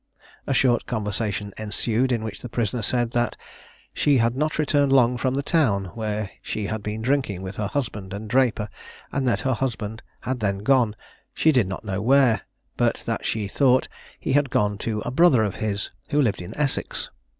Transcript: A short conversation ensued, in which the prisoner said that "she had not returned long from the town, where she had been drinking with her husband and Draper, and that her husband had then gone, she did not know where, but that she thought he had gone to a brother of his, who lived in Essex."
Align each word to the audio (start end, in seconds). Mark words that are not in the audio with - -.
A 0.47 0.53
short 0.55 0.87
conversation 0.87 1.53
ensued, 1.59 2.11
in 2.11 2.23
which 2.23 2.39
the 2.41 2.49
prisoner 2.49 2.81
said 2.81 3.11
that 3.11 3.37
"she 3.93 4.17
had 4.17 4.35
not 4.35 4.57
returned 4.57 4.91
long 4.91 5.15
from 5.15 5.35
the 5.35 5.43
town, 5.43 5.91
where 5.93 6.31
she 6.41 6.65
had 6.65 6.81
been 6.81 7.03
drinking 7.03 7.43
with 7.43 7.57
her 7.57 7.67
husband 7.67 8.11
and 8.11 8.27
Draper, 8.27 8.67
and 9.11 9.27
that 9.27 9.41
her 9.41 9.53
husband 9.53 10.01
had 10.21 10.39
then 10.39 10.63
gone, 10.63 10.95
she 11.35 11.51
did 11.51 11.67
not 11.67 11.85
know 11.85 12.01
where, 12.01 12.41
but 12.77 13.03
that 13.05 13.27
she 13.27 13.47
thought 13.47 13.87
he 14.19 14.33
had 14.33 14.49
gone 14.49 14.79
to 14.79 15.01
a 15.01 15.11
brother 15.11 15.43
of 15.43 15.57
his, 15.57 15.91
who 16.09 16.19
lived 16.19 16.41
in 16.41 16.57
Essex." 16.57 17.11